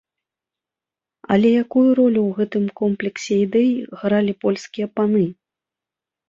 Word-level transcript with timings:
Але 1.35 1.51
якую 1.63 1.83
ролю 1.99 2.21
ў 2.29 2.39
гэтым 2.39 2.65
комплексе 2.81 3.37
ідэй 3.45 3.69
гралі 4.01 4.33
польскія 4.47 4.87
паны? 4.97 5.25